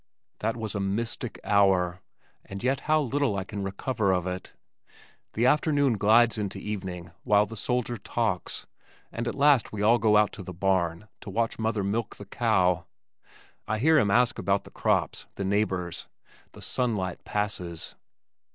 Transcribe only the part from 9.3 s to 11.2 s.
last we all go out to the barn